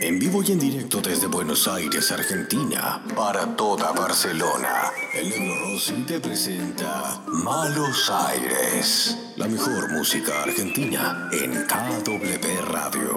[0.00, 4.92] En vivo y en directo desde Buenos Aires, Argentina, para toda Barcelona.
[5.12, 9.16] El Negro Rossi te presenta Malos Aires.
[9.36, 13.16] La mejor música argentina en KW Radio.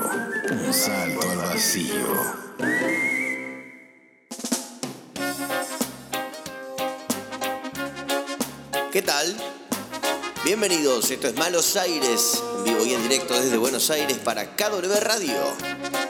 [0.52, 2.42] Un salto al vacío.
[8.92, 9.38] ¿Qué tal?
[10.44, 15.00] Bienvenidos, esto es Malos Aires, en vivo y en directo desde Buenos Aires para KW
[15.00, 16.01] Radio.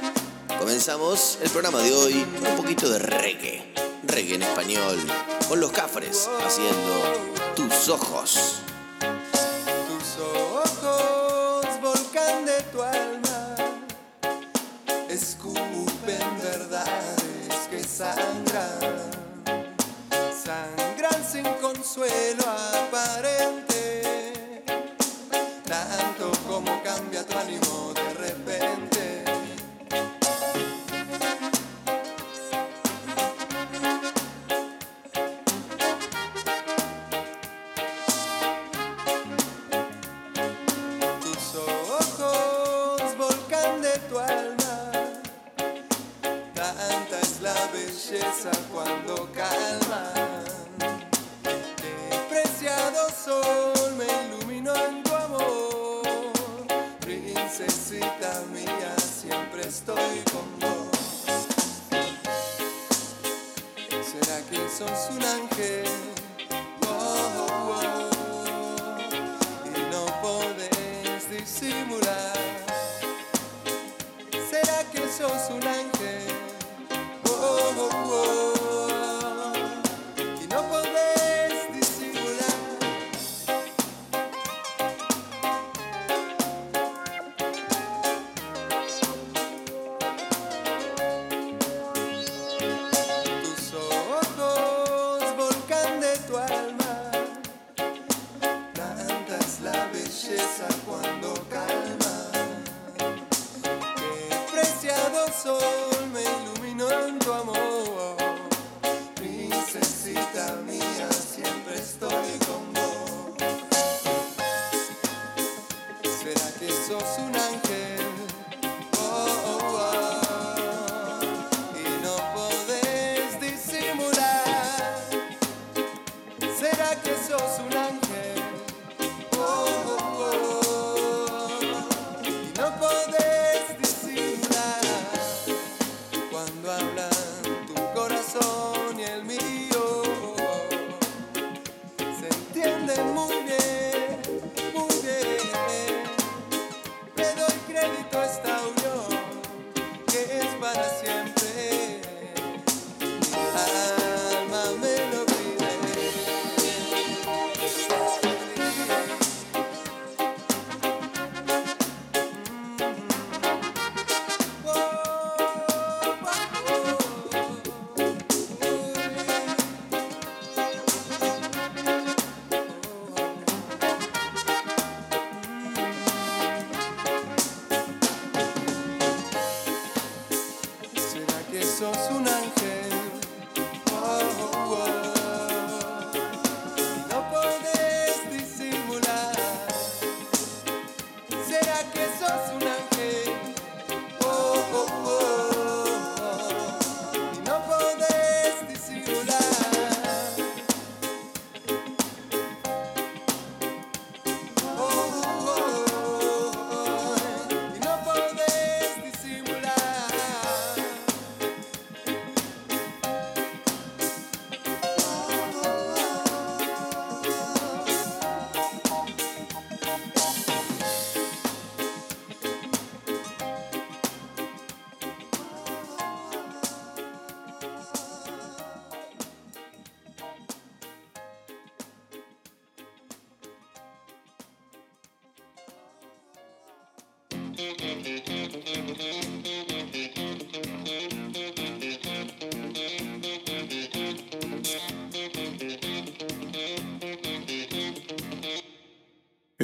[0.84, 4.98] Comenzamos el programa de hoy con un poquito de reggae, reggae en español,
[5.48, 8.63] con los cafres haciendo tus ojos.
[8.99, 13.55] Tus ojos, volcán de tu alma,
[15.08, 19.11] escupen verdades que sangran,
[20.44, 22.44] sangran sin consuelo
[22.89, 24.63] aparente,
[25.63, 27.91] tanto como cambia tu ánimo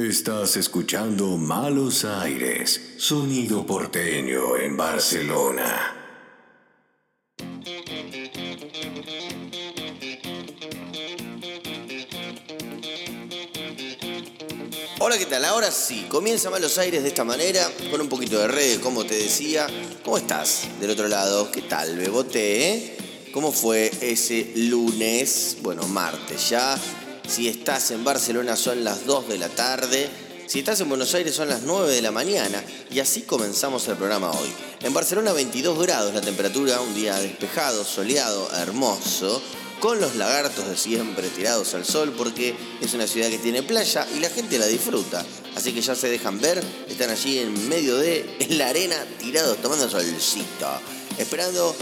[0.08, 6.16] Estás escuchando Malos Aires, sonido porteño en Barcelona.
[14.98, 15.44] Hola, ¿qué tal?
[15.44, 19.14] Ahora sí, comienza Malos Aires de esta manera, con un poquito de reggae, como te
[19.14, 19.66] decía.
[20.06, 21.52] ¿Cómo estás del otro lado?
[21.52, 22.70] ¿Qué tal, Bebote?
[22.70, 22.96] Eh?
[23.30, 25.58] ¿Cómo fue ese lunes?
[25.60, 26.80] Bueno, martes ya.
[27.28, 30.08] Si estás en Barcelona son las 2 de la tarde.
[30.46, 32.64] Si estás en Buenos Aires son las 9 de la mañana.
[32.90, 34.48] Y así comenzamos el programa hoy.
[34.80, 39.42] En Barcelona 22 grados la temperatura, un día despejado, soleado, hermoso
[39.78, 44.08] con los lagartos de siempre tirados al sol porque es una ciudad que tiene playa
[44.16, 45.24] y la gente la disfruta.
[45.54, 49.88] Así que ya se dejan ver, están allí en medio de la arena tirados tomando
[49.88, 50.66] solcito,
[51.18, 51.76] esperando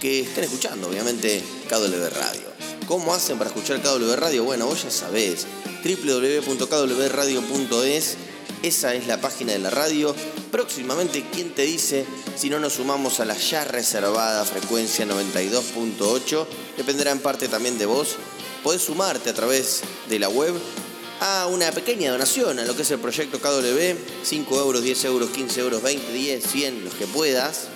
[0.00, 2.47] que estén escuchando, obviamente, KW Radio.
[2.88, 4.42] ¿Cómo hacen para escuchar KW Radio?
[4.44, 5.46] Bueno, vos ya sabés,
[5.84, 8.16] www.kwradio.es
[8.62, 10.14] esa es la página de la radio.
[10.50, 12.04] Próximamente, ¿quién te dice
[12.36, 16.46] si no nos sumamos a la ya reservada frecuencia 92.8?
[16.76, 18.16] Dependerá en parte también de vos.
[18.64, 20.54] Podés sumarte a través de la web
[21.20, 23.96] a una pequeña donación a lo que es el proyecto KW.
[24.24, 27.68] 5 euros, 10 euros, 15 euros, 20, 10, 100, los que puedas.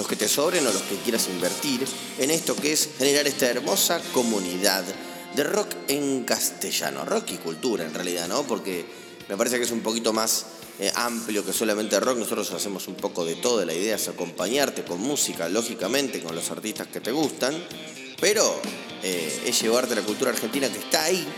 [0.00, 1.86] Los que te sobren o los que quieras invertir
[2.18, 4.82] en esto que es generar esta hermosa comunidad
[5.36, 7.04] de rock en castellano.
[7.04, 8.44] Rock y cultura en realidad, ¿no?
[8.44, 8.86] Porque
[9.28, 10.46] me parece que es un poquito más
[10.78, 12.16] eh, amplio que solamente rock.
[12.16, 13.62] Nosotros hacemos un poco de todo.
[13.62, 17.62] La idea es acompañarte con música, lógicamente, con los artistas que te gustan.
[18.18, 18.58] Pero
[19.02, 21.28] eh, es llevarte la cultura argentina que está ahí,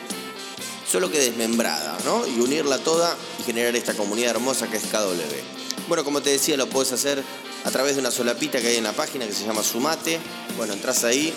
[0.88, 2.24] solo que desmembrada, ¿no?
[2.28, 5.88] Y unirla toda y generar esta comunidad hermosa que es KW.
[5.88, 7.24] Bueno, como te decía, lo puedes hacer
[7.64, 10.18] a través de una solapita que hay en la página que se llama Sumate.
[10.56, 11.32] Bueno, entras ahí,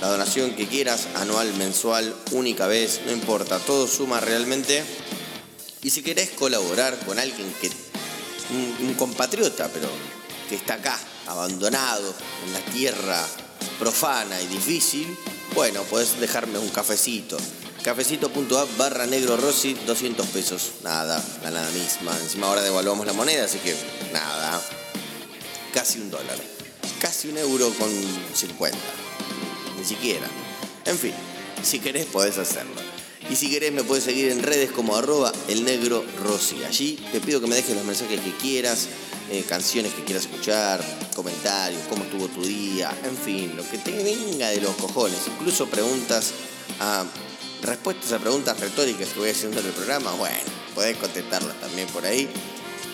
[0.00, 4.84] la donación que quieras, anual, mensual, única vez, no importa, todo suma realmente
[5.82, 7.68] y si querés colaborar con alguien que,
[8.50, 9.88] un, compatriota, pero
[10.48, 12.14] que está acá, abandonado,
[12.46, 13.26] en la tierra
[13.80, 15.16] profana y difícil,
[15.54, 17.36] bueno, podés dejarme un cafecito.
[17.82, 20.70] Cafecito.app barra negro rossi, 200 pesos.
[20.84, 22.16] Nada, la nada misma.
[22.22, 23.74] Encima ahora devaluamos la moneda, así que
[24.12, 24.62] nada.
[25.72, 26.38] Casi un dólar.
[27.00, 27.88] Casi un euro con
[28.34, 28.78] 50.
[29.78, 30.26] Ni siquiera.
[30.84, 31.14] En fin,
[31.62, 32.74] si querés podés hacerlo.
[33.30, 36.62] Y si querés me puedes seguir en redes como arroba el negro Rossi.
[36.64, 38.88] Allí te pido que me dejes los mensajes que quieras,
[39.30, 40.84] eh, canciones que quieras escuchar,
[41.14, 45.18] comentarios, cómo estuvo tu día, en fin, lo que te venga de los cojones.
[45.28, 46.32] Incluso preguntas
[47.62, 50.12] respuestas a preguntas retóricas que voy haciendo en el programa.
[50.12, 50.36] Bueno,
[50.74, 52.28] podés contestarlas también por ahí.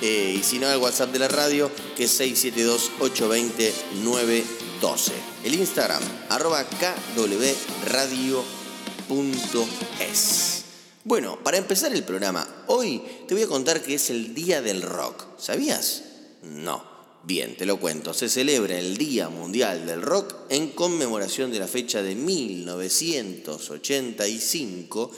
[0.01, 5.13] Eh, y si no, el WhatsApp de la radio, que es 672-820-912.
[5.45, 7.45] El Instagram, arroba KW
[7.87, 8.45] Radio
[10.01, 10.65] es.
[11.05, 14.83] Bueno, para empezar el programa, hoy te voy a contar que es el Día del
[14.83, 15.25] Rock.
[15.39, 16.03] ¿Sabías?
[16.43, 16.99] No.
[17.25, 18.15] Bien, te lo cuento.
[18.15, 25.11] Se celebra el Día Mundial del Rock en conmemoración de la fecha de 1985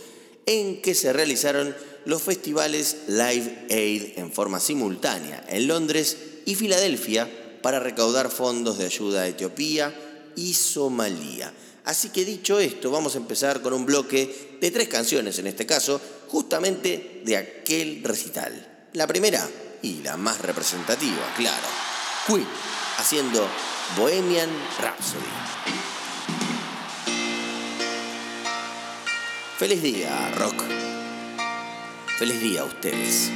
[0.47, 6.17] en que se realizaron los festivales Live Aid en forma simultánea en Londres
[6.47, 7.29] y Filadelfia
[7.63, 9.95] para recaudar fondos de ayuda a Etiopía
[10.37, 11.53] y Somalia.
[11.85, 15.67] Así que dicho esto, vamos a empezar con un bloque de tres canciones, en este
[15.67, 18.89] caso, justamente de aquel recital.
[18.93, 19.49] La primera
[19.83, 21.67] y la más representativa, claro.
[22.27, 22.47] Queen,
[22.99, 23.47] haciendo
[23.97, 24.51] Bohemian
[24.81, 25.25] Rhapsody.
[29.59, 30.90] Feliz día, rock.
[32.21, 33.33] Feliz día a ustedes.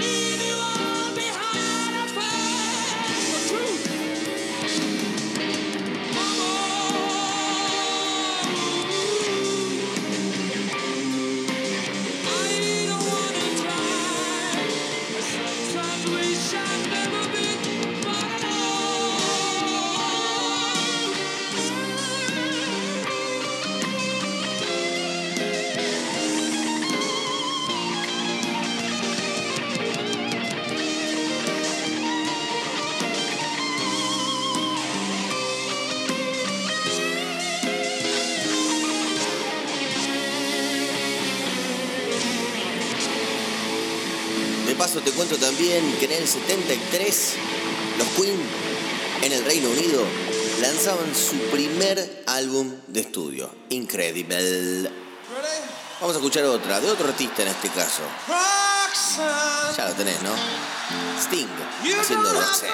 [0.00, 0.39] be
[45.40, 47.34] también que en el 73
[47.98, 48.38] los Queen
[49.22, 50.04] en el Reino Unido
[50.60, 54.90] lanzaban su primer álbum de estudio, Incredible.
[56.00, 58.02] Vamos a escuchar otra, de otro artista en este caso.
[59.76, 60.30] Ya lo tenés, ¿no?
[61.20, 61.48] Sting,
[62.00, 62.70] haciendo Roxanne.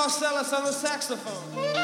[0.00, 1.79] Marcellus on the saxophone.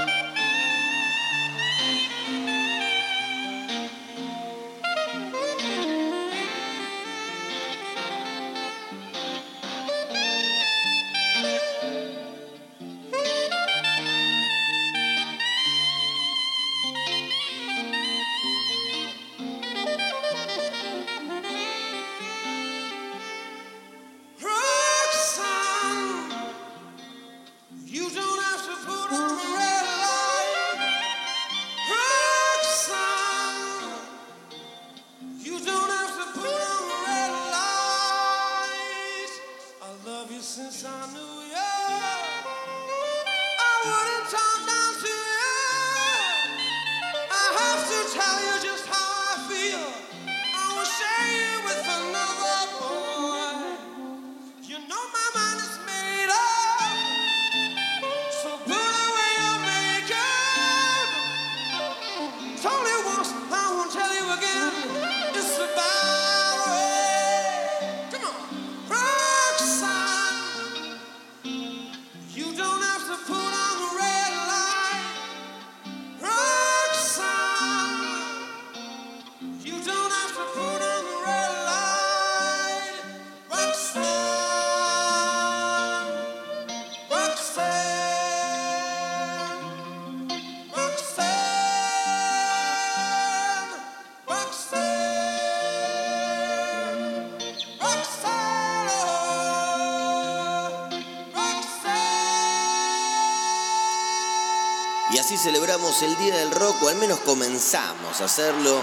[105.36, 108.80] Así celebramos el Día del Rock, o al menos comenzamos a hacerlo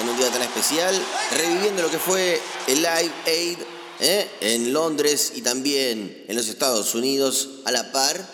[0.00, 1.00] en un día tan especial,
[1.36, 3.58] reviviendo lo que fue el Live Aid
[4.00, 4.30] ¿eh?
[4.40, 8.26] en Londres y también en los Estados Unidos a la par.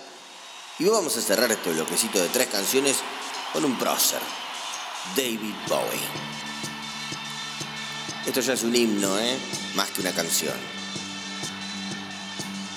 [0.79, 2.97] Y vamos a cerrar este bloquecito de tres canciones
[3.53, 4.21] con un prócer,
[5.17, 6.09] David Bowie.
[8.27, 9.37] Esto ya es un himno, ¿eh?
[9.75, 10.55] más que una canción.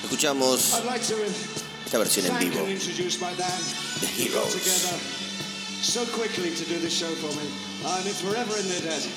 [0.04, 0.74] Escuchamos
[1.86, 2.68] esta versión en vivo.
[4.02, 4.54] The Heroes.
[4.58, 4.98] together
[5.82, 7.46] so quickly to do this show for me.
[7.86, 9.08] And it's forever in their debt.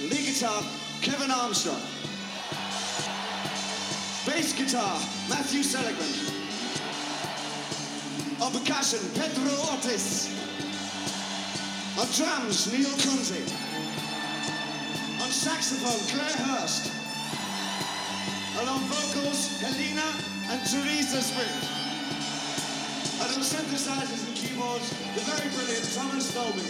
[0.00, 0.62] Lead guitar,
[1.02, 1.80] Kevin Armstrong.
[4.24, 4.96] Bass guitar,
[5.28, 6.08] Matthew Seligman.
[8.40, 10.32] On percussion, Pedro Ortiz.
[12.00, 13.44] On drums, Neil Kunze.
[15.20, 16.92] On saxophone, Claire Hurst.
[18.56, 20.08] And on vocals, Helena
[20.48, 21.80] and Teresa Smith.
[23.20, 24.29] And on synthesizers
[24.60, 26.60] the very brilliant Thomas Dolby.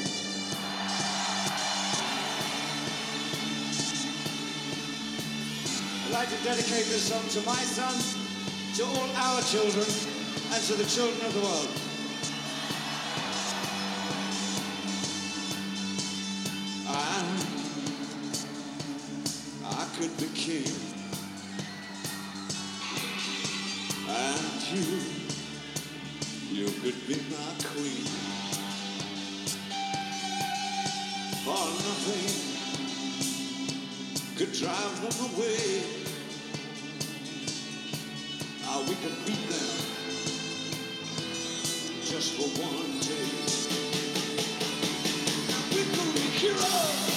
[6.07, 7.95] I'd like to dedicate this song to my son,
[8.77, 9.87] to all our children,
[10.53, 11.90] and to the children of the world.
[31.51, 32.51] or nothing
[34.37, 35.83] could drive them away.
[38.65, 39.71] Ah, we could beat them
[42.05, 43.29] just for one day.
[45.75, 47.10] We could be heroes.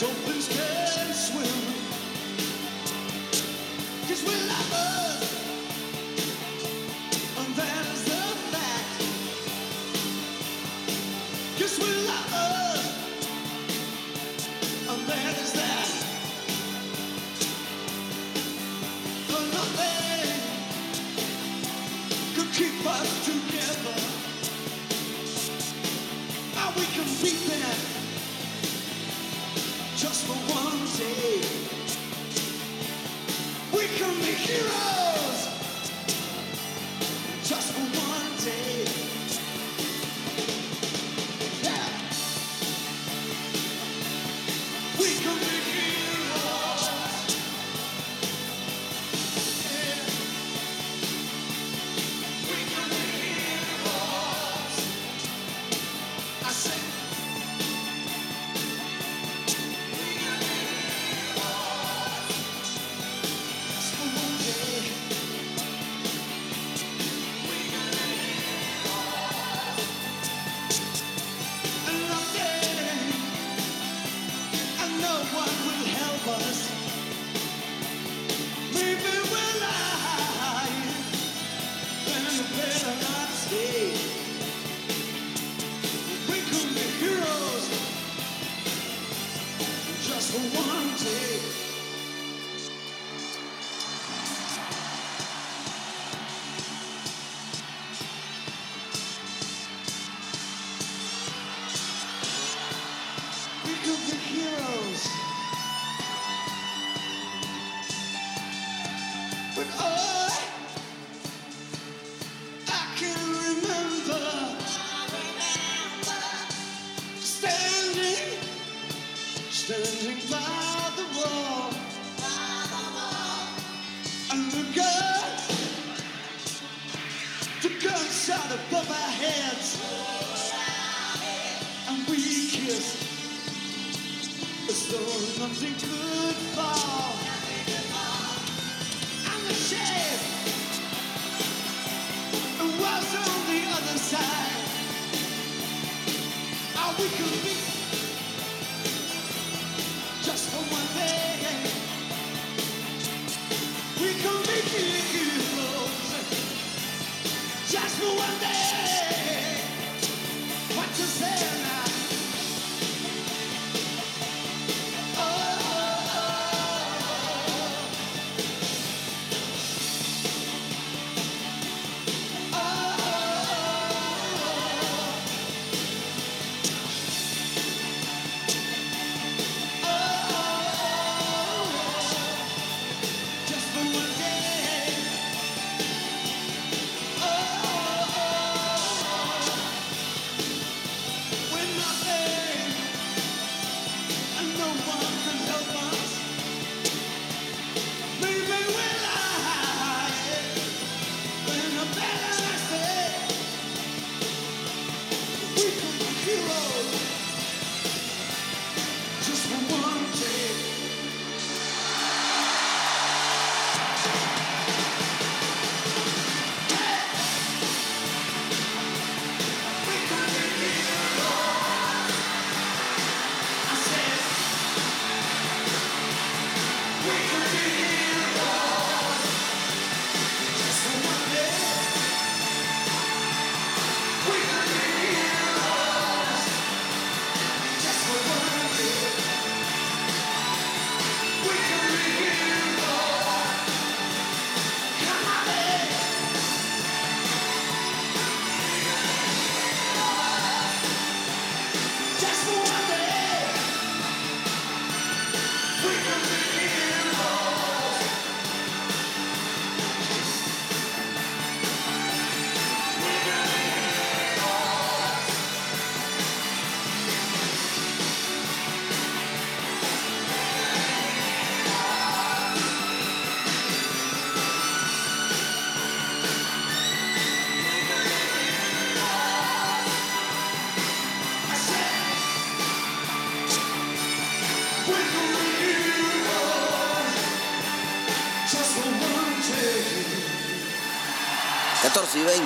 [0.00, 0.16] Don't
[0.48, 1.79] can swim.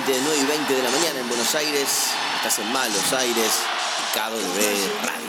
[0.05, 2.11] 14 y 20, 9 y 20 de la mañana en Buenos Aires.
[2.37, 3.63] Estás en Malos Aires,
[4.13, 4.59] KW
[5.01, 5.25] Radio.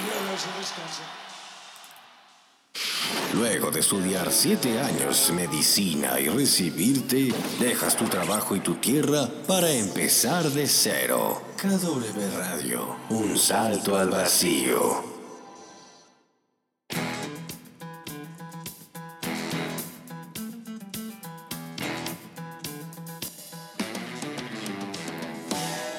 [3.35, 9.71] Luego de estudiar siete años medicina y recibirte, dejas tu trabajo y tu tierra para
[9.71, 11.43] empezar de cero.
[11.61, 15.16] KW Radio, un salto al vacío.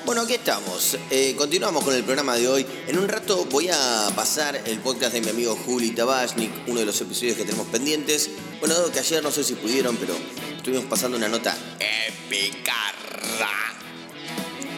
[0.07, 0.97] Bueno, aquí estamos.
[1.11, 2.65] Eh, continuamos con el programa de hoy.
[2.87, 6.85] En un rato voy a pasar el podcast de mi amigo Juli Tabashnik, uno de
[6.85, 8.29] los episodios que tenemos pendientes.
[8.61, 10.13] Bueno, dado que ayer no sé si pudieron, pero
[10.55, 12.73] estuvimos pasando una nota épica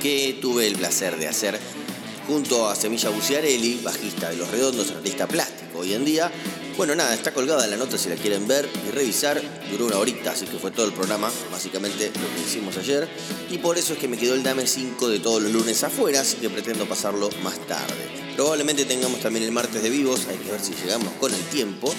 [0.01, 1.59] que tuve el placer de hacer
[2.25, 6.31] junto a Semilla Buciarelli, bajista de Los Redondos, artista plástico hoy en día.
[6.79, 9.41] Bueno, nada, está colgada la nota si la quieren ver y revisar.
[9.69, 13.05] Duró una horita, así que fue todo el programa, básicamente lo que hicimos ayer.
[13.51, 16.21] Y por eso es que me quedó el Dame 5 de todos los lunes afuera,
[16.21, 18.33] así que pretendo pasarlo más tarde.
[18.37, 21.93] Probablemente tengamos también el martes de vivos, hay que ver si llegamos con el tiempo.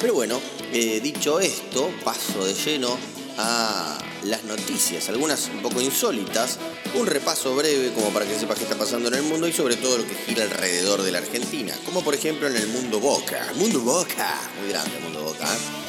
[0.00, 0.40] Pero bueno,
[0.72, 2.98] eh, dicho esto, paso de lleno
[3.38, 6.58] a las noticias, algunas un poco insólitas,
[6.94, 9.76] un repaso breve como para que sepas qué está pasando en el mundo y sobre
[9.76, 13.52] todo lo que gira alrededor de la Argentina, como por ejemplo en el mundo Boca.
[13.56, 15.44] Mundo Boca, muy grande el mundo Boca.
[15.44, 15.84] ¿eh?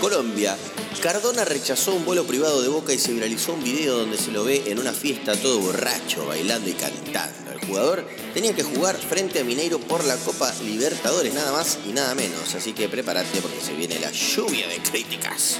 [0.00, 0.56] Colombia,
[1.02, 4.44] Cardona rechazó un vuelo privado de Boca y se viralizó un video donde se lo
[4.44, 7.52] ve en una fiesta todo borracho, bailando y cantando.
[7.52, 11.92] El jugador tenía que jugar frente a Mineiro por la Copa Libertadores, nada más y
[11.92, 15.58] nada menos, así que prepárate porque se viene la lluvia de críticas.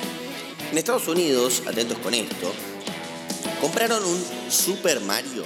[0.70, 2.52] En Estados Unidos, atentos con esto,
[3.60, 5.44] compraron un Super Mario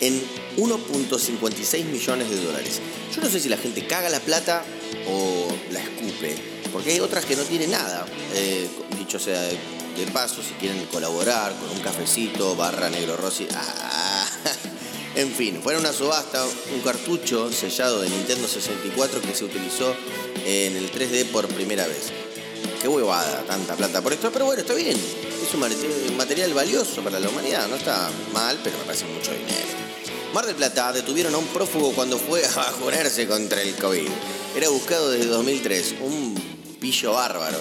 [0.00, 0.22] en
[0.56, 2.80] 1.56 millones de dólares.
[3.14, 4.64] Yo no sé si la gente caga la plata
[5.06, 6.36] o la escupe,
[6.72, 8.06] porque hay otras que no tienen nada.
[8.34, 8.66] Eh,
[8.98, 9.58] dicho sea de,
[10.12, 13.46] paso, si quieren colaborar con un cafecito, barra negro rossi.
[13.54, 14.26] Ah,
[15.16, 19.94] en fin, fue una subasta, un cartucho sellado de Nintendo 64 que se utilizó
[20.46, 22.21] en el 3D por primera vez
[22.82, 24.96] qué huevada, tanta plata por esto, pero bueno, está bien.
[24.98, 29.82] Es un material valioso para la humanidad, no está mal, pero me parece mucho dinero.
[30.34, 34.08] Mar del Plata detuvieron a un prófugo cuando fue a vacunarse contra el COVID.
[34.56, 36.34] Era buscado desde 2003, un
[36.80, 37.58] pillo bárbaro.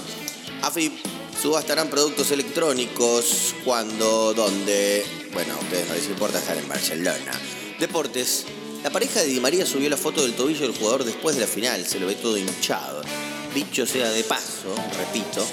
[0.63, 0.93] AFIP
[1.39, 7.31] subastarán productos electrónicos cuando, donde, bueno, a ustedes no les importa estar en Barcelona.
[7.79, 8.45] Deportes.
[8.83, 11.47] La pareja de Di María subió la foto del tobillo del jugador después de la
[11.47, 13.03] final, se lo ve todo hinchado.
[13.53, 15.45] Dicho sea de paso, repito,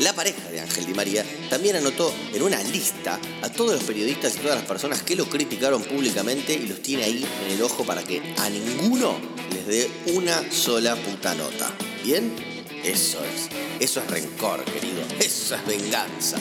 [0.00, 4.34] la pareja de Ángel Di María también anotó en una lista a todos los periodistas
[4.36, 7.84] y todas las personas que lo criticaron públicamente y los tiene ahí en el ojo
[7.84, 9.18] para que a ninguno
[9.52, 11.72] les dé una sola puta nota.
[12.02, 12.34] ¿Bien?
[12.82, 13.48] Eso es.
[13.80, 15.02] Eso es rencor, querido.
[15.20, 16.36] Eso es venganza.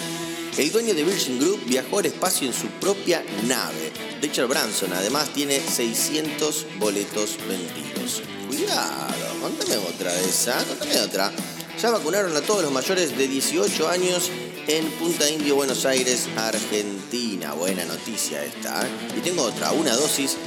[0.57, 3.91] El dueño de Virgin Group viajó al espacio en su propia nave.
[4.21, 8.21] Richard Branson además tiene 600 boletos vendidos.
[8.47, 11.29] Cuidado, contame otra de esa, contame otra.
[11.77, 14.31] Ya vacunaron a todos los mayores de 18 años
[14.67, 17.51] en Punta Indio, Buenos Aires, Argentina.
[17.51, 18.87] Buena noticia esta.
[18.87, 18.89] ¿eh?
[19.17, 20.37] Y tengo otra, una dosis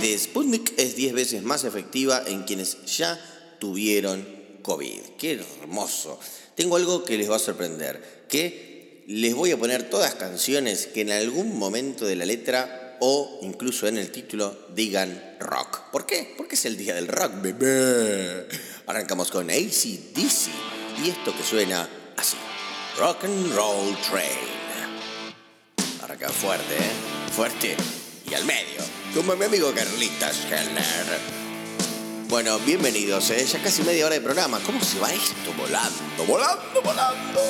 [0.00, 3.20] de Sputnik es 10 veces más efectiva en quienes ya
[3.58, 4.26] tuvieron
[4.62, 5.00] COVID.
[5.18, 6.18] Qué hermoso.
[6.54, 11.02] Tengo algo que les va a sorprender, que les voy a poner todas canciones que
[11.02, 15.90] en algún momento de la letra o incluso en el título digan rock.
[15.92, 16.34] ¿Por qué?
[16.36, 18.48] Porque es el día del rock, bebé.
[18.86, 20.48] Arrancamos con ACDC
[21.04, 22.36] y esto que suena así.
[22.98, 24.56] Rock and Roll Train.
[26.02, 27.30] Arranca fuerte, ¿eh?
[27.34, 27.76] Fuerte
[28.28, 28.80] y al medio.
[29.14, 31.46] Como mi amigo Carlitas Heller.
[32.28, 33.44] Bueno, bienvenidos, ¿eh?
[33.44, 34.58] ya casi media hora de programa.
[34.66, 35.52] ¿Cómo se va esto?
[35.56, 37.40] Volando, volando, volando.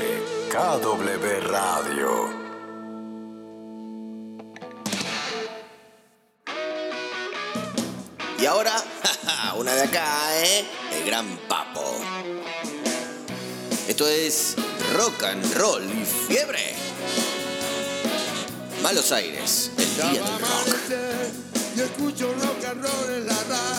[0.50, 2.32] KW Radio.
[8.40, 8.82] Y ahora,
[9.58, 10.08] una de acá,
[10.42, 10.66] ¿eh?
[10.94, 11.84] El gran papo.
[13.90, 14.56] Esto es
[14.94, 16.76] rock and roll y fiebre.
[18.82, 20.70] Malos Aires, el día del rock.
[21.76, 23.75] y escucho rock and roll en la radio.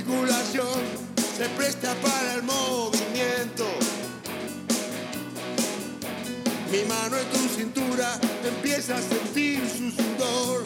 [0.00, 0.80] Articulación
[1.36, 3.66] se presta para el movimiento.
[6.72, 10.64] Mi mano en tu cintura empieza a sentir su sudor.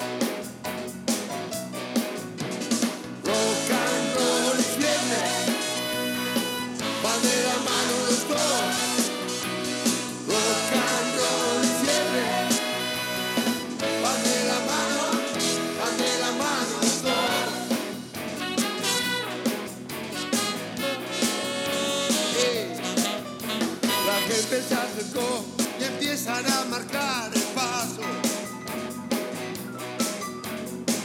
[25.79, 28.01] Y empiezan a marcar el paso.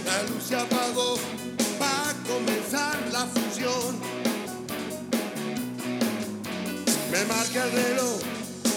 [0.05, 1.15] La luz se apagó,
[1.81, 3.99] va a comenzar la función.
[7.11, 8.19] Me marca el reloj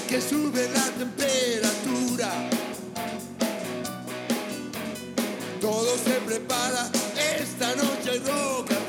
[0.09, 2.31] que sube la temperatura.
[5.61, 6.91] Todo se prepara,
[7.41, 8.82] esta noche hay rock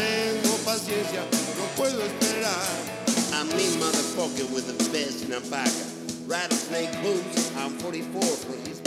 [0.00, 1.22] tengo paciencia,
[1.58, 2.66] no puedo esperar.
[3.34, 5.40] I'm motherfucker with the best in a.
[6.26, 8.79] Rattlesnake boots, I'm 44 for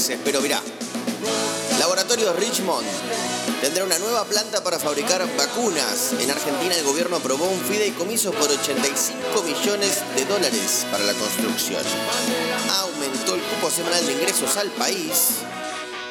[0.00, 0.60] boludeces, pero mirá.
[1.78, 2.86] Laboratorios Richmond
[3.60, 6.12] tendrá una nueva planta para fabricar vacunas.
[6.18, 11.82] En Argentina el gobierno aprobó un fideicomiso por 85 millones de dólares para la construcción.
[12.80, 15.38] Aumentó el cupo semanal de ingresos al país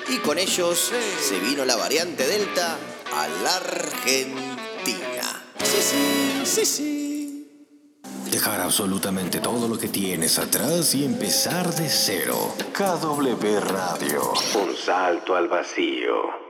[0.09, 0.91] y con ellos
[1.27, 2.77] se vino la variante Delta
[3.15, 5.43] a la Argentina.
[5.63, 6.88] Sí, sí, sí, sí.
[8.69, 12.53] Absolutamente todo lo que tienes atrás y empezar de cero.
[12.71, 14.31] KW Radio.
[14.63, 16.48] Un salto al vacío.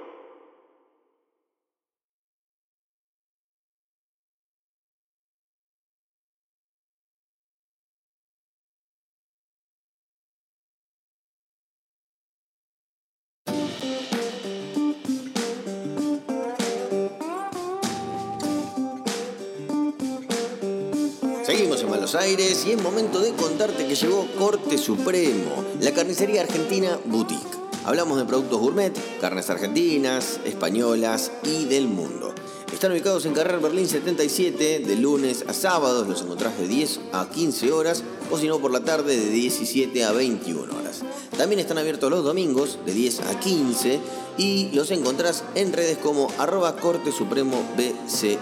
[21.50, 26.42] Seguimos en Buenos Aires y es momento de contarte que llegó Corte Supremo, la carnicería
[26.42, 27.58] argentina Boutique.
[27.86, 32.36] Hablamos de productos gourmet, carnes argentinas, españolas y del mundo.
[32.72, 37.28] Están ubicados en Carrer Berlín 77, de lunes a sábados los encontrás de 10 a
[37.28, 41.02] 15 horas o si no por la tarde de 17 a 21 horas.
[41.36, 44.00] También están abiertos los domingos de 10 a 15
[44.38, 48.38] y los encontrás en redes como arroba corte supremo BCN.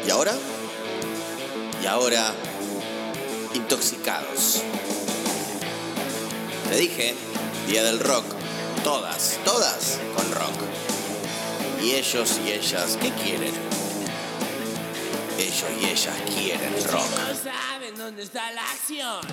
[0.06, 0.34] ¿Y ahora?
[1.82, 2.34] Y ahora,
[3.54, 4.62] intoxicados.
[6.70, 7.16] Te dije,
[7.68, 8.26] Día del Rock,
[8.84, 10.71] todas, todas con rock.
[11.82, 13.54] Y ellos y ellas, ¿qué quieren?
[15.40, 17.10] Ellos y ellas quieren rock.
[17.18, 19.26] No saben dónde está la acción.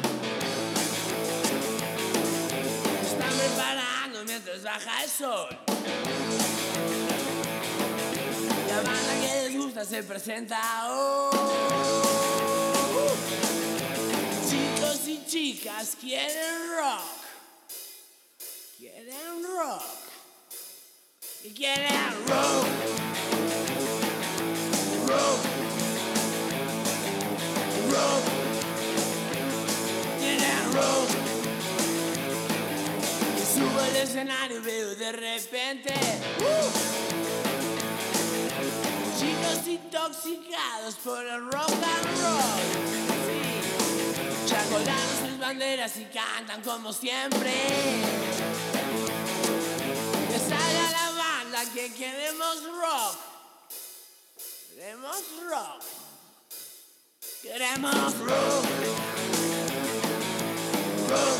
[3.02, 5.58] Están preparando mientras baja el sol.
[8.68, 11.36] La banda que les gusta se presenta hoy.
[14.48, 17.02] Chicos y chicas quieren rock.
[18.78, 20.07] Quieren rock.
[21.44, 21.54] Y
[33.54, 35.94] subo al escenario y veo de repente.
[36.40, 36.70] uh,
[39.18, 42.62] Chicos intoxicados por el rock and roll.
[43.26, 44.58] Sí.
[45.28, 47.52] Sus banderas y cantan como siempre.
[51.68, 53.16] Banda que queremos rock.
[54.74, 55.16] Queremos
[55.48, 55.82] rock.
[57.42, 58.18] Queremos.
[58.18, 58.64] Rock.
[61.08, 61.38] Rock.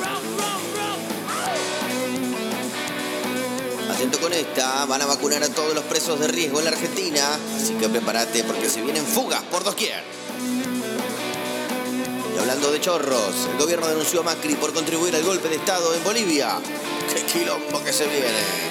[0.00, 0.98] Rock, rock, rock.
[3.90, 7.38] Atento con esta, van a vacunar a todos los presos de riesgo en la Argentina,
[7.56, 10.27] así que prepárate porque se vienen fugas por doquier.
[12.38, 16.04] Hablando de chorros, el gobierno denunció a Macri por contribuir al golpe de Estado en
[16.04, 16.58] Bolivia.
[17.14, 18.68] ¡Qué quilombo que se viene!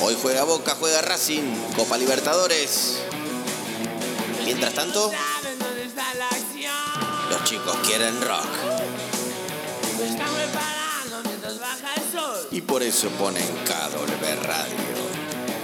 [0.00, 1.42] Hoy juega Boca, juega Racing,
[1.76, 3.00] Copa Libertadores.
[4.44, 5.12] Mientras tanto,
[7.30, 8.46] los chicos quieren rock.
[12.58, 14.74] Y por eso ponen KW Radio.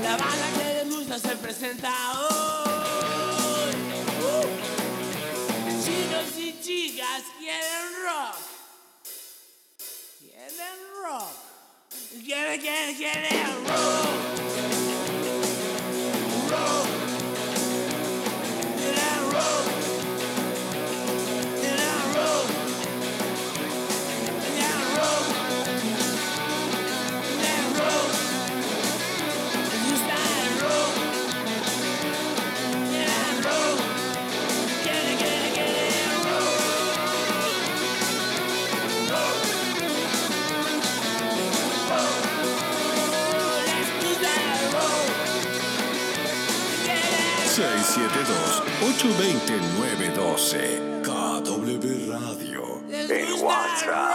[0.00, 1.90] La banda que les gusta se presenta
[2.20, 3.74] hoy.
[4.22, 4.46] Uh.
[5.84, 8.36] Chicos y chicas quieren rock.
[10.20, 11.34] Quieren rock.
[12.24, 14.14] Quieren, quieren, quieren rock.
[16.48, 16.86] Rock.
[18.78, 19.73] Quieren rock.
[50.44, 51.48] Rock,
[53.40, 53.94] rock, rock.
[53.94, 54.14] ¡Au!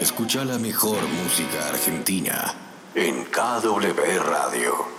[0.00, 2.54] Escucha la mejor música argentina
[2.94, 4.89] en KW Radio.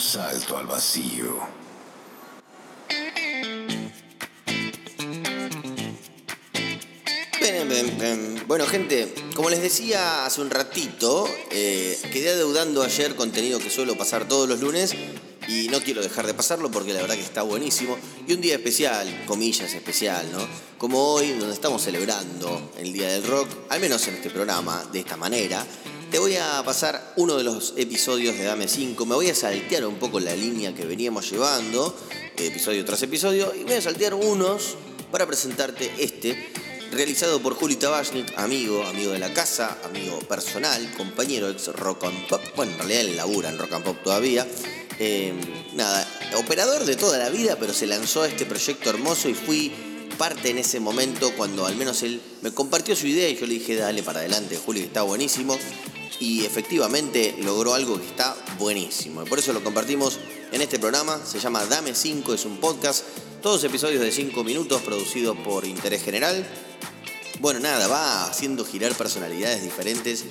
[0.00, 1.36] Salto al vacío.
[8.46, 13.96] Bueno, gente, como les decía hace un ratito, eh, quedé adeudando ayer contenido que suelo
[13.98, 14.94] pasar todos los lunes
[15.46, 17.98] y no quiero dejar de pasarlo porque la verdad que está buenísimo.
[18.26, 20.48] Y un día especial, comillas especial, ¿no?
[20.78, 25.00] Como hoy, donde estamos celebrando el Día del Rock, al menos en este programa, de
[25.00, 25.64] esta manera,
[26.10, 29.06] te voy a pasar uno de los episodios de Dame 5.
[29.06, 31.96] Me voy a saltear un poco la línea que veníamos llevando,
[32.36, 34.76] episodio tras episodio, y voy a saltear unos
[35.12, 36.52] para presentarte este
[36.90, 42.26] realizado por Juli Tabachnik, amigo, amigo de la casa, amigo personal, compañero ex Rock and
[42.26, 42.40] Pop.
[42.56, 44.44] Bueno, en realidad él labura en Rock and Pop todavía.
[44.98, 45.32] Eh,
[45.74, 49.72] nada, operador de toda la vida, pero se lanzó a este proyecto hermoso y fui
[50.18, 53.54] parte en ese momento cuando al menos él me compartió su idea y yo le
[53.54, 55.56] dije, dale para adelante, Juli, está buenísimo.
[56.20, 59.22] Y efectivamente logró algo que está buenísimo.
[59.22, 60.18] Y por eso lo compartimos
[60.52, 61.18] en este programa.
[61.24, 63.04] Se llama Dame 5, es un podcast.
[63.42, 66.46] Todos episodios de 5 minutos producido por Interés General.
[67.40, 70.26] Bueno, nada, va haciendo girar personalidades diferentes,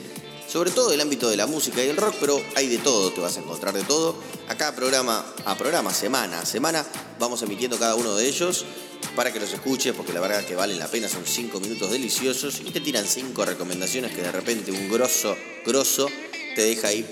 [0.48, 3.20] sobre todo del ámbito de la música y el rock, pero hay de todo, te
[3.20, 4.16] vas a encontrar de todo.
[4.48, 6.86] Acá programa a programa, semana a semana,
[7.18, 8.64] vamos emitiendo cada uno de ellos
[9.20, 12.62] para que los escuches, porque la verdad que valen la pena, son 5 minutos deliciosos
[12.66, 16.08] y te tiran 5 recomendaciones que de repente un grosso, grosso,
[16.56, 17.06] te deja ahí,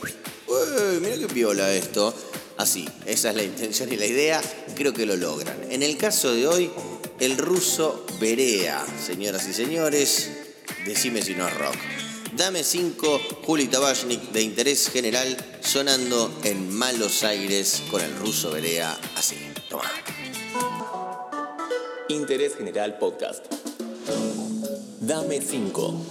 [0.47, 2.15] "Uy, mira qué piola esto.
[2.55, 4.41] Así, esa es la intención y la idea,
[4.73, 5.69] creo que lo logran.
[5.69, 6.71] En el caso de hoy,
[7.19, 10.29] el ruso Berea, señoras y señores,
[10.85, 11.75] decime si no es rock.
[12.37, 18.97] Dame 5, Juli Tabachnik de interés general, sonando en Malos Aires con el ruso Berea,
[19.17, 19.35] así.
[19.67, 19.91] Toma.
[22.09, 23.45] Interés General Podcast.
[25.01, 26.05] Dame 5.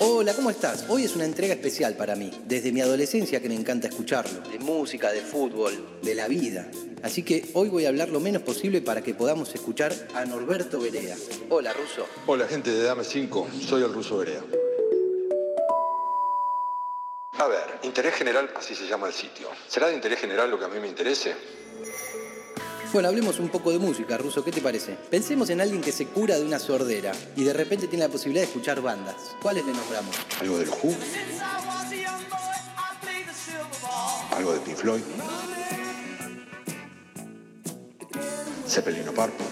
[0.00, 0.86] Hola, ¿cómo estás?
[0.88, 2.32] Hoy es una entrega especial para mí.
[2.46, 4.40] Desde mi adolescencia que me encanta escucharlo.
[4.50, 6.68] De música, de fútbol, de la vida.
[7.04, 10.80] Así que hoy voy a hablar lo menos posible para que podamos escuchar a Norberto
[10.80, 11.16] Berea.
[11.50, 12.06] Hola, Ruso.
[12.26, 14.42] Hola gente de Dame 5, soy el ruso Berea.
[17.38, 19.48] A ver, interés general, así se llama el sitio.
[19.68, 21.34] ¿Será de interés general lo que a mí me interese?
[22.92, 24.42] Bueno, hablemos un poco de música, Ruso.
[24.42, 24.96] ¿Qué te parece?
[25.10, 28.42] Pensemos en alguien que se cura de una sordera y de repente tiene la posibilidad
[28.42, 29.14] de escuchar bandas.
[29.40, 30.16] ¿Cuáles le nombramos?
[30.40, 30.94] ¿Algo del Who?
[34.36, 35.02] ¿Algo de Pink Floyd?
[38.66, 39.46] ¿Zeppelin o Purple?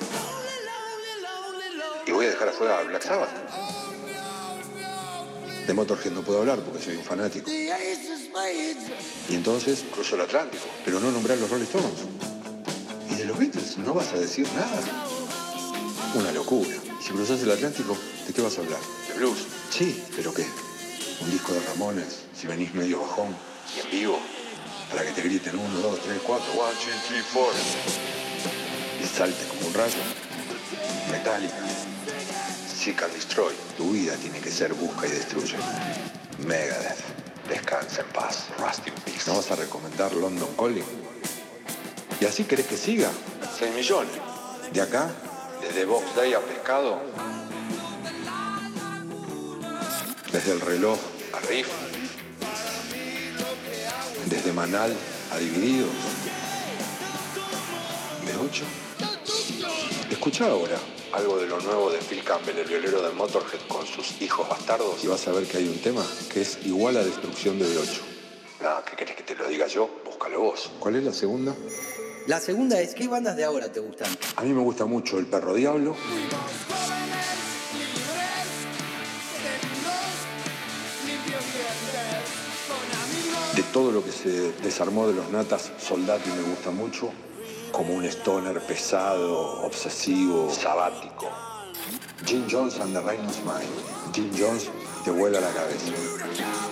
[2.07, 3.30] Y voy a dejar afuera a Black Sabbath.
[5.64, 7.49] De Motorhead no puedo hablar porque soy un fanático.
[7.53, 12.38] Y entonces cruzo el Atlántico, pero no nombrar los Rolling Stones.
[13.29, 14.81] Los Beatles no vas a decir nada.
[16.14, 16.74] Una locura.
[17.05, 17.95] Si cruzas el Atlántico,
[18.26, 18.81] ¿de qué vas a hablar?
[19.07, 19.41] ¿De blues?
[19.68, 20.47] Sí, pero ¿qué?
[21.20, 23.37] Un disco de Ramones, si venís medio bajón
[23.76, 24.18] y en vivo,
[24.91, 27.53] para que te griten uno, dos, tres, cuatro, one, two, three, four.
[28.99, 29.99] Y saltes como un rayo.
[31.11, 31.55] Metallica.
[32.66, 33.55] Seek and Destroy.
[33.76, 35.57] Tu vida tiene que ser busca y destruye.
[36.47, 37.05] Megadeth.
[37.47, 38.47] Descansa en paz.
[38.59, 39.31] Rust in peace.
[39.31, 41.09] ¿No vas a recomendar London Calling?
[42.20, 43.10] ¿Y así querés que siga?
[43.58, 44.12] 6 millones.
[44.72, 45.08] De acá,
[45.60, 47.00] desde Box Day a Pescado.
[50.32, 50.98] Desde el reloj
[51.32, 51.68] a Riff.
[54.26, 54.92] Desde Manal
[55.32, 55.90] a Divididos.
[58.26, 58.64] De 8.
[60.10, 60.76] Escucha ahora
[61.12, 65.02] algo de lo nuevo de Phil Campbell, el violero de Motorhead con sus hijos bastardos.
[65.04, 68.00] Y vas a ver que hay un tema que es igual a Destrucción de B8.
[68.60, 69.88] Nada, ¿qué querés que te lo diga yo?
[70.04, 70.70] Búscalo vos.
[70.80, 71.54] ¿Cuál es la segunda?
[72.29, 74.07] La segunda es, ¿qué bandas de ahora te gustan?
[74.37, 75.97] A mí me gusta mucho El Perro Diablo.
[83.57, 87.11] De todo lo que se desarmó de los natas, Soldati me gusta mucho.
[87.72, 91.31] Como un stoner pesado, obsesivo, sabático.
[92.26, 94.14] Jim Jones and the Rhinos Mind.
[94.14, 94.68] Jim Jones
[95.03, 96.67] te vuela la cabeza.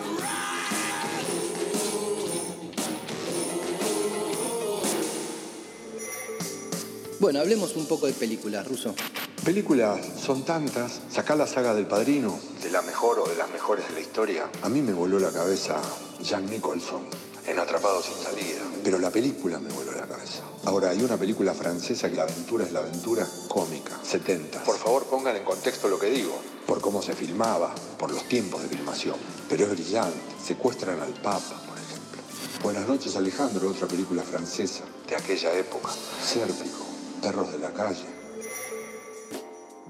[7.18, 8.94] Bueno, hablemos un poco de películas, Ruso.
[9.44, 11.00] Películas son tantas.
[11.10, 14.50] Sacá la saga del Padrino, de la mejor o de las mejores de la historia,
[14.62, 15.80] a mí me voló la cabeza
[16.20, 17.02] Jack Nicholson
[17.46, 18.60] en Atrapado sin salida.
[18.84, 20.42] Pero la película me voló la cabeza.
[20.64, 24.64] Ahora, hay una película francesa que la aventura es la aventura cómica, 70.
[24.64, 26.36] Por favor, pongan en contexto lo que digo,
[26.66, 29.16] por cómo se filmaba, por los tiempos de filmación.
[29.48, 30.18] Pero es brillante.
[30.44, 32.22] Secuestran al Papa, por ejemplo.
[32.62, 35.88] Buenas noches, Alejandro, otra película francesa de aquella época.
[36.22, 36.85] Sérpico,
[37.22, 38.04] Perros de la calle.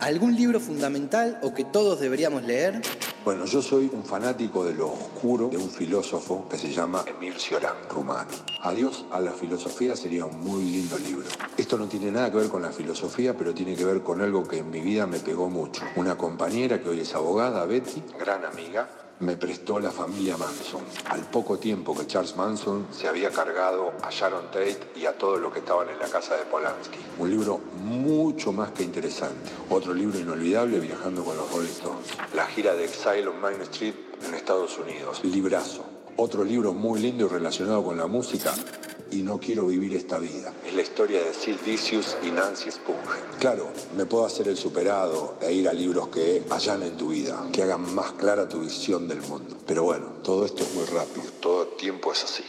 [0.00, 2.82] ¿Algún libro fundamental o que todos deberíamos leer?
[3.24, 7.34] Bueno, yo soy un fanático de lo oscuro de un filósofo que se llama Emil
[7.40, 8.30] Cioran, rumano.
[8.62, 11.26] Adiós a la filosofía sería un muy lindo libro.
[11.56, 14.46] Esto no tiene nada que ver con la filosofía, pero tiene que ver con algo
[14.46, 15.82] que en mi vida me pegó mucho.
[15.96, 18.88] Una compañera que hoy es abogada, Betty, gran amiga,
[19.20, 20.82] me prestó la familia Manson.
[21.06, 25.40] Al poco tiempo que Charles Manson se había cargado a Sharon Tate y a todos
[25.40, 26.98] los que estaban en la casa de Polanski.
[27.18, 29.50] Un libro mucho más que interesante.
[29.70, 32.06] Otro libro inolvidable, Viajando con los Rolling Stones.
[32.34, 33.94] La gira de Exile on Main Street
[34.26, 35.20] en Estados Unidos.
[35.24, 35.84] Librazo.
[36.16, 38.54] Otro libro muy lindo y relacionado con la música,
[39.10, 40.52] y no quiero vivir esta vida.
[40.66, 43.00] Es la historia de Sid Vicious y Nancy Spungen.
[43.38, 47.62] Claro, me puedo hacer el superado e ir a libros que allanen tu vida, que
[47.62, 49.56] hagan más clara tu visión del mundo.
[49.66, 52.44] Pero bueno, todo esto es muy rápido, todo tiempo es así.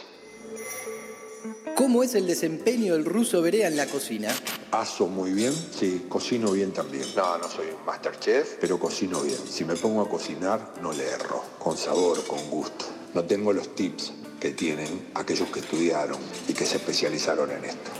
[1.76, 4.34] ¿Cómo es el desempeño del ruso Berea en la cocina?
[4.72, 7.04] Aso muy bien, sí, cocino bien también.
[7.14, 9.38] No, no soy un masterchef, pero cocino bien.
[9.48, 12.86] Si me pongo a cocinar, no le erro, con sabor, con gusto.
[13.14, 16.18] No tengo los tips que tienen aquellos que estudiaron
[16.48, 17.90] y que se especializaron en esto.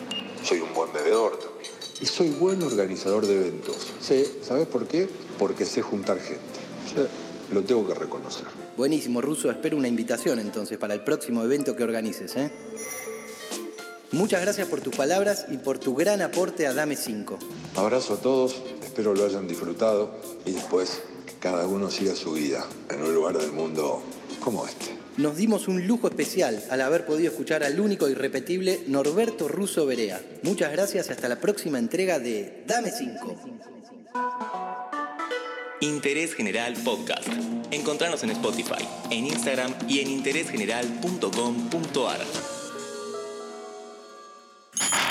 [0.43, 1.73] Soy un buen bebedor también.
[2.01, 3.93] Y soy buen organizador de eventos.
[4.01, 5.09] Sé, ¿sabes por qué?
[5.39, 6.41] Porque sé juntar gente.
[6.87, 7.03] Sí,
[7.53, 8.45] lo tengo que reconocer.
[8.77, 9.51] Buenísimo, Ruso.
[9.51, 12.37] Espero una invitación entonces para el próximo evento que organices.
[12.37, 12.53] ¿eh?
[14.13, 17.39] Muchas gracias por tus palabras y por tu gran aporte a Dame 5.
[17.77, 20.13] Abrazo a todos, espero lo hayan disfrutado
[20.47, 24.01] y después que cada uno siga su vida en un lugar del mundo
[24.41, 24.98] como este.
[25.19, 29.85] Nos dimos un lujo especial al haber podido escuchar al único e irrepetible Norberto Russo
[29.85, 30.23] Berea.
[30.45, 33.35] Muchas gracias y hasta la próxima entrega de Dame 5.
[35.81, 37.27] Interés General Podcast.
[37.73, 42.21] Encontrarnos en Spotify, en Instagram y en interésgeneral.com.ar.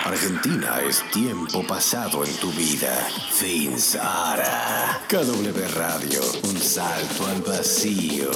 [0.05, 2.95] Argentina es tiempo pasado en tu vida.
[3.33, 5.01] Fins Ara.
[5.09, 6.21] KW Radio.
[6.43, 8.31] Un salto al vacío.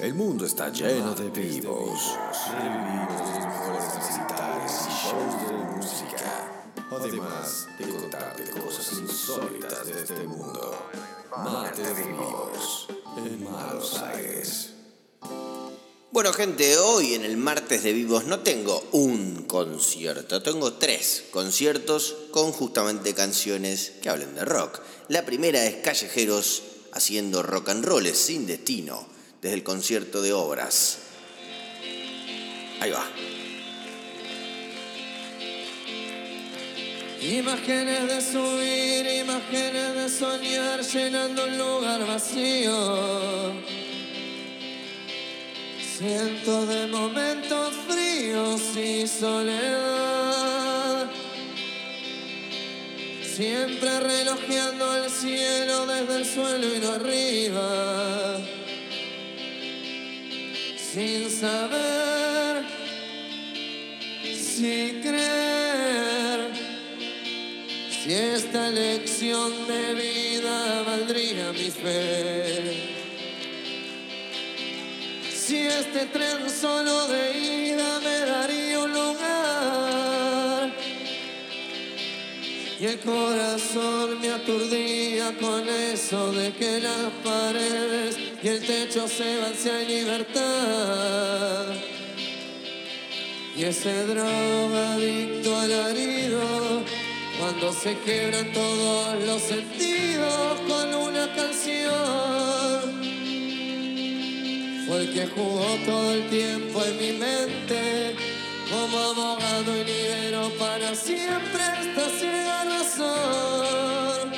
[0.00, 2.16] El mundo está lleno de vivos.
[2.58, 6.72] Revivimos los mejores recitales y shows de música.
[6.90, 10.74] Además de contarte cosas insólitas de este mundo.
[11.44, 12.88] Martes de vivos.
[13.18, 14.70] En Malos Aires.
[16.12, 22.16] Bueno, gente, hoy en el martes de vivos no tengo un concierto, tengo tres conciertos
[22.30, 24.80] con justamente canciones que hablen de rock.
[25.08, 29.06] La primera es Callejeros haciendo rock and roll sin destino,
[29.40, 30.98] desde el concierto de obras.
[32.80, 33.06] Ahí va.
[37.22, 43.52] Imágenes de subir, imágenes de soñar llenando un lugar vacío.
[45.98, 50.30] Cientos de momentos fríos y soledad.
[53.22, 58.59] Siempre relojeando el cielo desde el suelo y no arriba.
[60.92, 62.64] Sin saber
[64.34, 66.50] si creer
[67.90, 72.96] si esta elección de vida valdría mi fe.
[75.32, 77.49] Si este tren solo de ida
[82.80, 89.38] Y el corazón me aturdía con eso de que las paredes y el techo se
[89.38, 91.66] van si hay libertad.
[93.54, 96.82] Y ese drogadicto alarido,
[97.38, 102.00] cuando se quebran todos los sentidos con una canción
[104.86, 108.16] fue el que jugó todo el tiempo en mi mente
[108.70, 109.84] como abogado
[110.94, 114.30] siempre esta ciega razón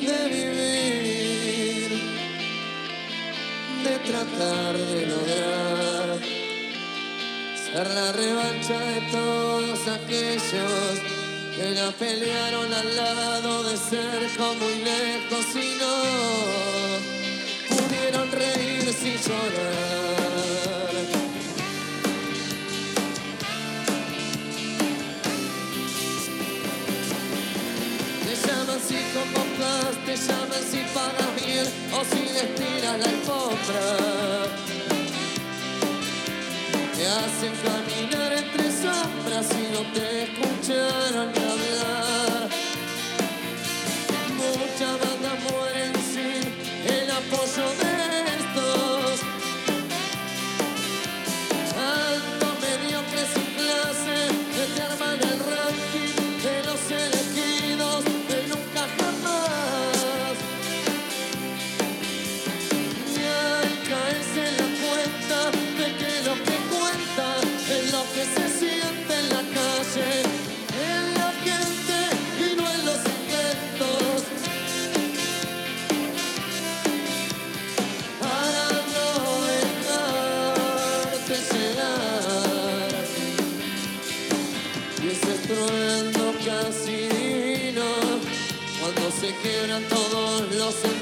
[0.00, 1.90] de vivir,
[3.84, 6.18] de tratar de lograr
[7.64, 11.00] ser la revancha de todos aquellos
[11.56, 15.94] que la pelearon al lado de cerca muy lejos y no
[17.76, 19.99] pudieron reír sin llorar.
[29.14, 29.44] como
[30.06, 33.84] te llaman si pagas bien o si despiras la alfombra.
[36.96, 42.48] Te hacen caminar entre sombras y no te escucharon ni hablar.
[44.38, 44.90] Mucha
[45.44, 46.42] mueren sin
[46.94, 47.99] el apoyo de
[90.70, 90.99] todos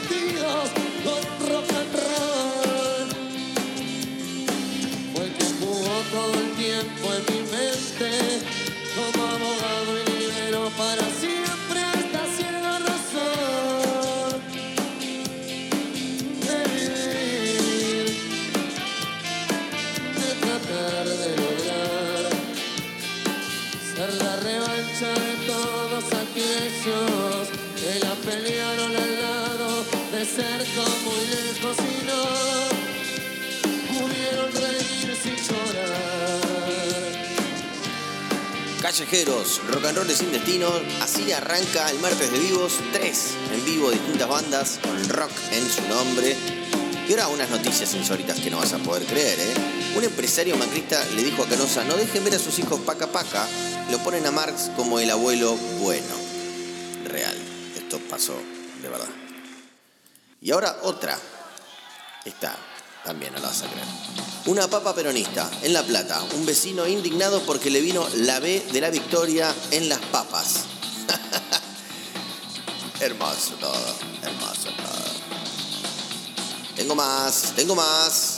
[33.88, 34.48] pudieron.
[38.80, 40.68] Callejeros, rock and roll sin destino,
[41.02, 45.82] así arranca el martes de vivos, tres en vivo, distintas bandas con rock en su
[45.88, 46.36] nombre.
[47.08, 49.54] Y ahora unas noticias insólitas que no vas a poder creer, ¿eh?
[49.96, 53.46] Un empresario macrista le dijo a Canosa, no dejen ver a sus hijos paca paca,
[53.90, 56.14] lo ponen a Marx como el abuelo bueno.
[57.04, 57.36] Real,
[57.76, 58.57] esto pasó.
[60.48, 61.14] Y ahora otra.
[62.24, 62.56] Esta
[63.04, 63.84] también no la vas a creer.
[64.46, 66.22] Una papa peronista en La Plata.
[66.36, 70.60] Un vecino indignado porque le vino la B de la victoria en las papas.
[73.00, 75.04] hermoso todo, hermoso todo.
[76.76, 78.37] Tengo más, tengo más.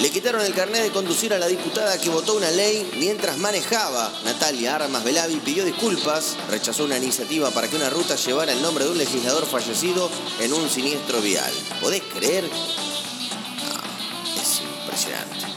[0.00, 4.12] Le quitaron el carnet de conducir a la diputada que votó una ley mientras manejaba.
[4.24, 8.84] Natalia Armas Velavi pidió disculpas, rechazó una iniciativa para que una ruta llevara el nombre
[8.84, 11.52] de un legislador fallecido en un siniestro vial.
[11.80, 12.44] ¿Podés creer?
[12.44, 15.47] No, es impresionante.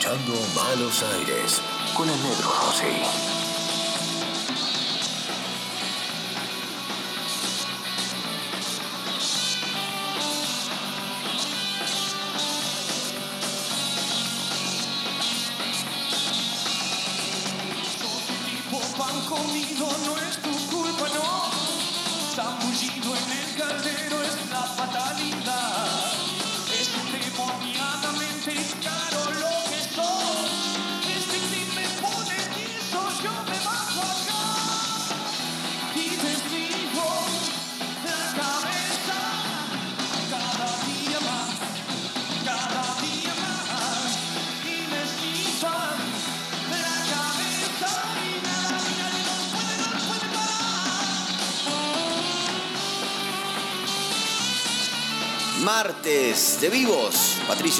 [0.00, 1.60] Escuchando Malos Aires
[1.94, 3.39] con el negro Rossi.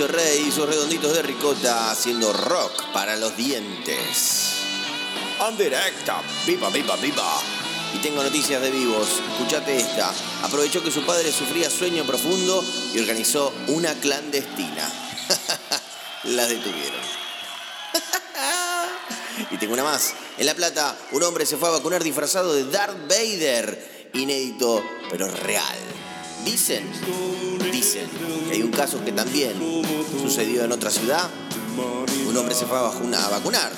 [0.09, 4.55] Rey y sus redonditos de ricota haciendo rock para los dientes.
[5.47, 6.13] En directo.
[6.47, 7.39] Viva, viva, viva.
[7.95, 9.09] Y tengo noticias de vivos.
[9.33, 10.13] Escuchate esta.
[10.43, 14.91] Aprovechó que su padre sufría sueño profundo y organizó una clandestina.
[16.25, 17.01] Las detuvieron.
[19.51, 20.15] y tengo una más.
[20.39, 24.11] En La Plata, un hombre se fue a vacunar disfrazado de Darth Vader.
[24.15, 25.79] Inédito, pero real.
[26.45, 26.91] Dicen,
[27.81, 28.07] dicen
[28.47, 29.55] que hay un caso que también
[30.23, 31.31] sucedió en otra ciudad.
[32.29, 33.73] Un hombre se fue a vacuna- a vacunar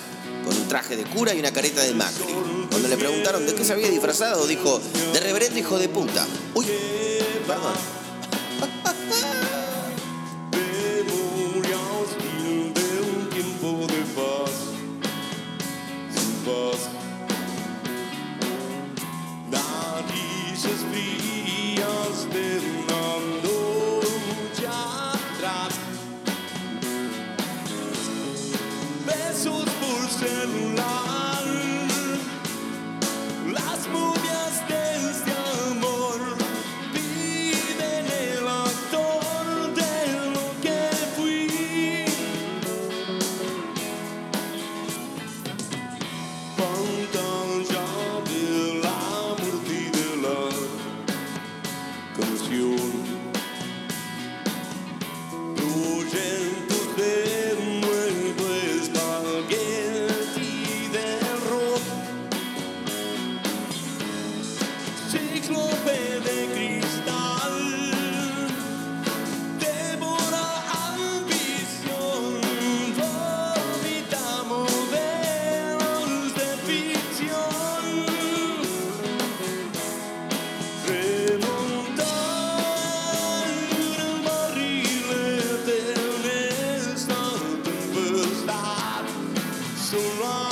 [0.44, 2.34] con un traje de cura y una careta de Macri.
[2.68, 4.80] Cuando le preguntaron de qué se había disfrazado, dijo,
[5.12, 6.26] de reverendo hijo de puta.
[6.54, 6.66] Uy,
[89.92, 90.51] solo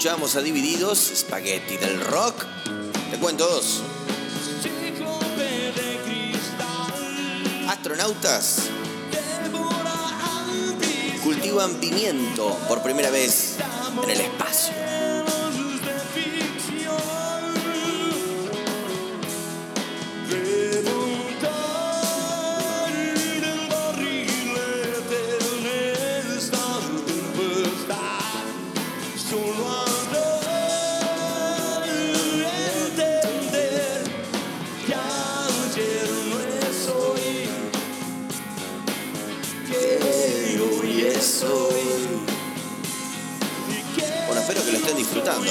[0.00, 2.46] escuchamos a Divididos, Spaghetti del Rock,
[3.10, 3.82] te cuento dos.
[7.68, 8.62] Astronautas
[11.22, 13.58] cultivan pimiento por primera vez
[14.02, 14.79] en el espacio.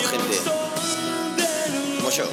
[0.04, 0.38] Gente.
[1.98, 2.26] Como yo.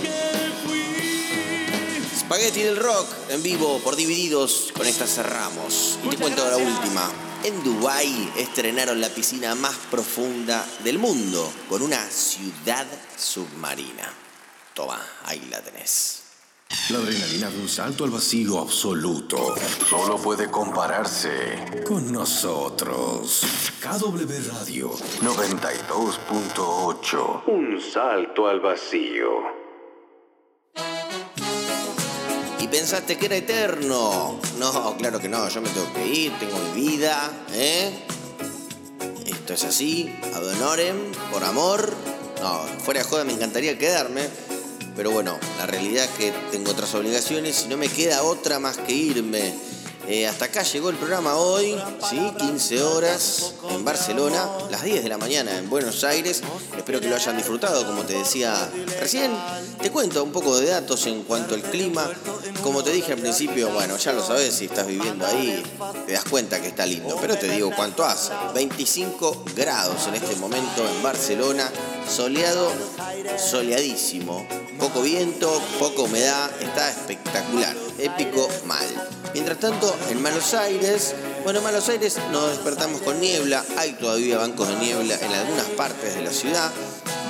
[2.18, 4.72] Spaghetti del Rock en vivo por Divididos.
[4.76, 5.98] Con esta cerramos.
[6.04, 7.10] Y te cuento la última.
[7.44, 12.86] En Dubái estrenaron la piscina más profunda del mundo con una ciudad
[13.16, 14.12] submarina.
[14.74, 16.15] Toma, ahí la tenés.
[16.90, 19.56] La adrenalina de un salto al vacío absoluto
[19.88, 23.42] solo puede compararse con nosotros.
[23.82, 27.42] KW Radio 92.8.
[27.48, 29.26] Un salto al vacío.
[32.60, 34.38] ¿Y pensaste que era eterno?
[34.60, 37.90] No, claro que no, yo me tengo que ir, tengo mi vida, ¿eh?
[39.26, 41.92] Esto es así, ad honorem, por amor.
[42.40, 44.28] No, fuera de joda me encantaría quedarme,
[44.96, 48.78] pero bueno, la realidad es que tengo otras obligaciones y no me queda otra más
[48.78, 49.54] que irme.
[50.08, 51.76] Eh, hasta acá llegó el programa hoy,
[52.08, 52.32] ¿sí?
[52.38, 56.42] 15 horas en Barcelona, las 10 de la mañana en Buenos Aires.
[56.76, 58.70] Espero que lo hayan disfrutado, como te decía
[59.00, 59.32] recién.
[59.82, 62.08] Te cuento un poco de datos en cuanto al clima.
[62.62, 65.60] Como te dije al principio, bueno, ya lo sabes, si estás viviendo ahí,
[66.06, 67.18] te das cuenta que está lindo.
[67.20, 68.32] Pero te digo cuánto hace.
[68.54, 71.68] 25 grados en este momento en Barcelona,
[72.08, 72.72] soleado,
[73.38, 74.46] soleadísimo.
[74.78, 77.74] Poco viento, poca humedad, está espectacular.
[77.98, 78.86] Épico mal.
[79.32, 84.38] Mientras tanto, en Malos Aires, bueno, en Malos Aires nos despertamos con niebla, hay todavía
[84.38, 86.70] bancos de niebla en algunas partes de la ciudad,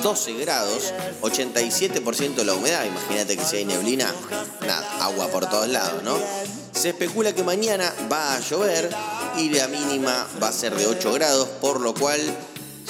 [0.03, 2.85] 12 grados, 87% la humedad.
[2.85, 4.13] Imagínate que si hay neblina,
[4.61, 6.17] nada, agua por todos lados, ¿no?
[6.73, 8.91] Se especula que mañana va a llover
[9.39, 12.21] y la mínima va a ser de 8 grados, por lo cual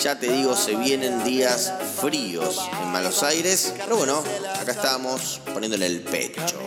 [0.03, 3.75] ya te digo, se vienen días fríos en Malos Aires.
[3.77, 4.23] Pero bueno,
[4.61, 6.59] acá estamos poniéndole el pecho.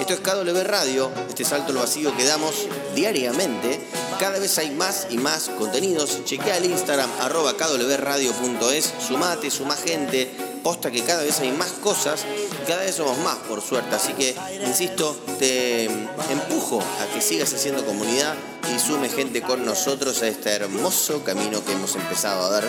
[0.00, 3.80] Esto es KW Radio, este salto al vacío que damos diariamente.
[4.18, 6.24] Cada vez hay más y más contenidos.
[6.24, 8.94] Chequea el Instagram, arroba kwradio.es.
[9.06, 10.49] Sumate, suma gente.
[10.62, 12.24] Posta que cada vez hay más cosas
[12.70, 13.96] cada vez somos más, por suerte.
[13.96, 14.34] Así que,
[14.64, 18.36] insisto, te empujo a que sigas haciendo comunidad
[18.72, 22.64] y sume gente con nosotros a este hermoso camino que hemos empezado a dar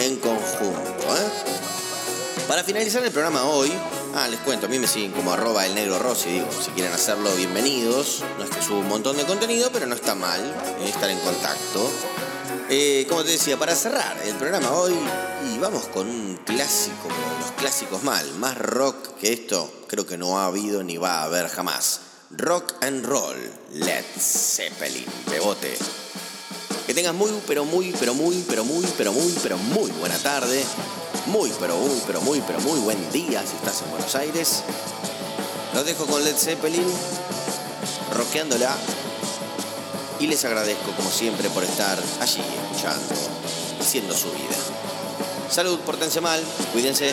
[0.00, 1.16] en conjunto.
[1.16, 2.46] ¿eh?
[2.46, 3.72] Para finalizar el programa hoy,
[4.14, 6.92] ah, les cuento, a mí me siguen como arroba el negro Rossi, digo, si quieren
[6.92, 8.22] hacerlo, bienvenidos.
[8.38, 11.18] No es que subo un montón de contenido, pero no está mal eh, estar en
[11.18, 11.90] contacto.
[12.74, 14.94] Eh, como te decía, para cerrar el programa hoy,
[15.44, 17.06] y vamos con un clásico,
[17.38, 21.24] los clásicos mal, más rock que esto, creo que no ha habido ni va a
[21.24, 22.00] haber jamás.
[22.30, 23.36] Rock and Roll,
[23.74, 25.76] Led Zeppelin, bebote.
[26.86, 30.64] Que tengas muy, pero muy, pero muy, pero muy, pero muy, pero muy buena tarde.
[31.26, 34.62] Muy, pero muy, pero muy, pero muy buen día si estás en Buenos Aires.
[35.74, 36.90] Los dejo con Led Zeppelin,
[38.14, 38.74] rockeándola.
[40.22, 43.12] Y les agradezco, como siempre, por estar allí escuchando,
[43.80, 44.54] haciendo su vida.
[45.50, 46.40] Salud, portense mal,
[46.72, 47.12] cuídense.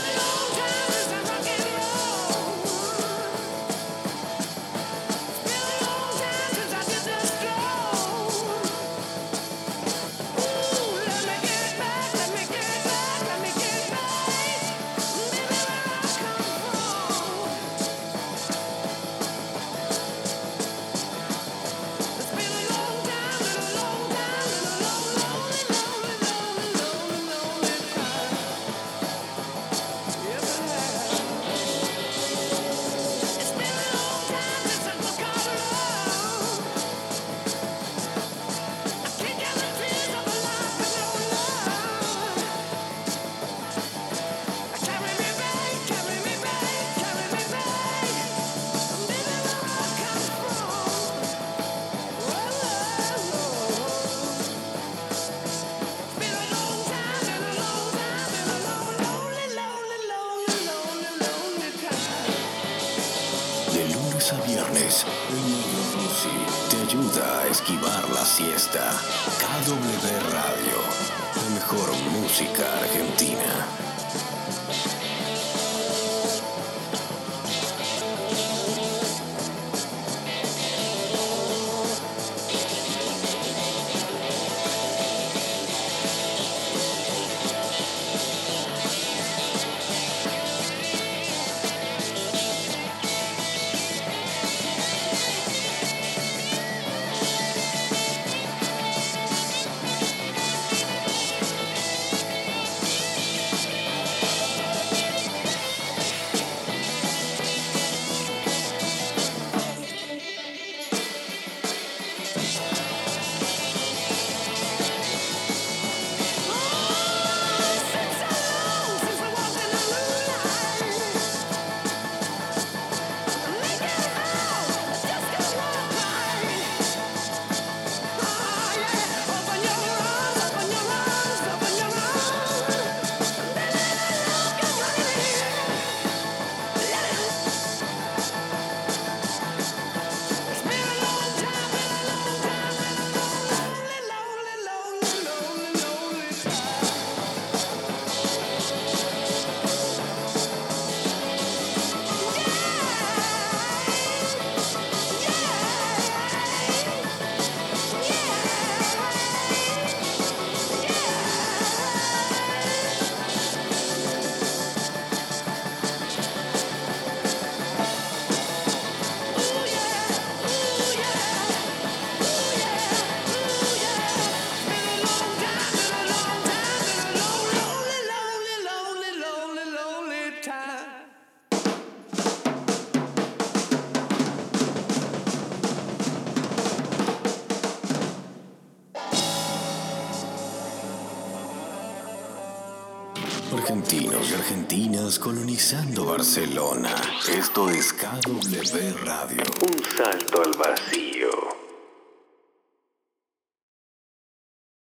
[194.79, 196.95] Argentinas colonizando Barcelona.
[197.29, 199.43] Esto es KW Radio.
[199.67, 200.28] Un salto.